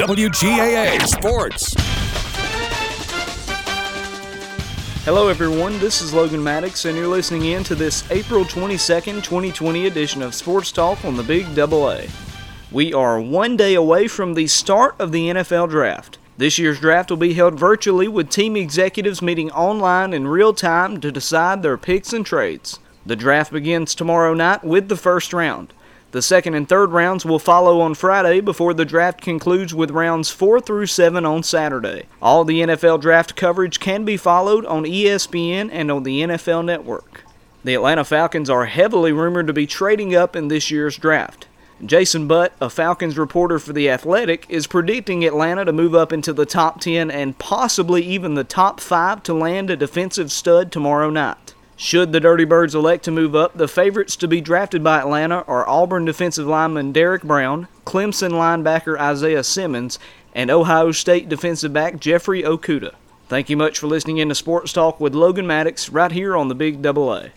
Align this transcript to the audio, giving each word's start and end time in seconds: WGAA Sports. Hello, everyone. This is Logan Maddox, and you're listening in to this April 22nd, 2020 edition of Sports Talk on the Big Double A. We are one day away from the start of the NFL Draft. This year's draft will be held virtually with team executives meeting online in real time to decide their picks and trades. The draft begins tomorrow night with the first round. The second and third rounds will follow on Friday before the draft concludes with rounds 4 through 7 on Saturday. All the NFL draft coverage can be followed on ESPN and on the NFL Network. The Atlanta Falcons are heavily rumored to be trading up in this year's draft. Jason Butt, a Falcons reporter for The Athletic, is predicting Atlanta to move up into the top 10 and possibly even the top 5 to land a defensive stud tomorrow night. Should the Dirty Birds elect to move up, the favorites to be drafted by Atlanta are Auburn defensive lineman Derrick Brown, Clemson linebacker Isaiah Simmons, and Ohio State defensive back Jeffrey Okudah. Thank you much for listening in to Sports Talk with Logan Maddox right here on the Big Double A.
WGAA 0.00 1.06
Sports. 1.06 1.74
Hello, 5.04 5.28
everyone. 5.28 5.78
This 5.78 6.00
is 6.00 6.14
Logan 6.14 6.42
Maddox, 6.42 6.86
and 6.86 6.96
you're 6.96 7.06
listening 7.06 7.44
in 7.44 7.62
to 7.64 7.74
this 7.74 8.10
April 8.10 8.46
22nd, 8.46 9.22
2020 9.22 9.86
edition 9.86 10.22
of 10.22 10.34
Sports 10.34 10.72
Talk 10.72 11.04
on 11.04 11.18
the 11.18 11.22
Big 11.22 11.54
Double 11.54 11.90
A. 11.90 12.08
We 12.72 12.94
are 12.94 13.20
one 13.20 13.58
day 13.58 13.74
away 13.74 14.08
from 14.08 14.32
the 14.32 14.46
start 14.46 14.94
of 14.98 15.12
the 15.12 15.28
NFL 15.28 15.68
Draft. 15.68 16.16
This 16.38 16.58
year's 16.58 16.80
draft 16.80 17.10
will 17.10 17.18
be 17.18 17.34
held 17.34 17.60
virtually 17.60 18.08
with 18.08 18.30
team 18.30 18.56
executives 18.56 19.20
meeting 19.20 19.50
online 19.50 20.14
in 20.14 20.26
real 20.26 20.54
time 20.54 20.98
to 21.02 21.12
decide 21.12 21.62
their 21.62 21.76
picks 21.76 22.14
and 22.14 22.24
trades. 22.24 22.78
The 23.04 23.16
draft 23.16 23.52
begins 23.52 23.94
tomorrow 23.94 24.32
night 24.32 24.64
with 24.64 24.88
the 24.88 24.96
first 24.96 25.34
round. 25.34 25.74
The 26.12 26.22
second 26.22 26.54
and 26.54 26.68
third 26.68 26.90
rounds 26.90 27.24
will 27.24 27.38
follow 27.38 27.80
on 27.80 27.94
Friday 27.94 28.40
before 28.40 28.74
the 28.74 28.84
draft 28.84 29.20
concludes 29.20 29.72
with 29.72 29.92
rounds 29.92 30.28
4 30.30 30.60
through 30.60 30.86
7 30.86 31.24
on 31.24 31.44
Saturday. 31.44 32.06
All 32.20 32.44
the 32.44 32.62
NFL 32.62 33.00
draft 33.00 33.36
coverage 33.36 33.78
can 33.78 34.04
be 34.04 34.16
followed 34.16 34.66
on 34.66 34.82
ESPN 34.82 35.70
and 35.70 35.88
on 35.88 36.02
the 36.02 36.22
NFL 36.22 36.64
Network. 36.64 37.22
The 37.62 37.74
Atlanta 37.74 38.04
Falcons 38.04 38.50
are 38.50 38.66
heavily 38.66 39.12
rumored 39.12 39.46
to 39.46 39.52
be 39.52 39.68
trading 39.68 40.16
up 40.16 40.34
in 40.34 40.48
this 40.48 40.68
year's 40.68 40.96
draft. 40.96 41.46
Jason 41.84 42.26
Butt, 42.26 42.54
a 42.60 42.68
Falcons 42.68 43.16
reporter 43.16 43.60
for 43.60 43.72
The 43.72 43.88
Athletic, 43.88 44.46
is 44.48 44.66
predicting 44.66 45.24
Atlanta 45.24 45.64
to 45.64 45.72
move 45.72 45.94
up 45.94 46.12
into 46.12 46.32
the 46.32 46.44
top 46.44 46.80
10 46.80 47.10
and 47.10 47.38
possibly 47.38 48.02
even 48.02 48.34
the 48.34 48.42
top 48.42 48.80
5 48.80 49.22
to 49.22 49.32
land 49.32 49.70
a 49.70 49.76
defensive 49.76 50.32
stud 50.32 50.72
tomorrow 50.72 51.08
night. 51.08 51.54
Should 51.82 52.12
the 52.12 52.20
Dirty 52.20 52.44
Birds 52.44 52.74
elect 52.74 53.04
to 53.04 53.10
move 53.10 53.34
up, 53.34 53.56
the 53.56 53.66
favorites 53.66 54.14
to 54.16 54.28
be 54.28 54.42
drafted 54.42 54.84
by 54.84 54.98
Atlanta 54.98 55.46
are 55.48 55.66
Auburn 55.66 56.04
defensive 56.04 56.46
lineman 56.46 56.92
Derrick 56.92 57.22
Brown, 57.22 57.68
Clemson 57.86 58.32
linebacker 58.32 59.00
Isaiah 59.00 59.42
Simmons, 59.42 59.98
and 60.34 60.50
Ohio 60.50 60.92
State 60.92 61.30
defensive 61.30 61.72
back 61.72 61.98
Jeffrey 61.98 62.42
Okudah. 62.42 62.94
Thank 63.28 63.48
you 63.48 63.56
much 63.56 63.78
for 63.78 63.86
listening 63.86 64.18
in 64.18 64.28
to 64.28 64.34
Sports 64.34 64.74
Talk 64.74 65.00
with 65.00 65.14
Logan 65.14 65.46
Maddox 65.46 65.88
right 65.88 66.12
here 66.12 66.36
on 66.36 66.48
the 66.48 66.54
Big 66.54 66.82
Double 66.82 67.14
A. 67.14 67.30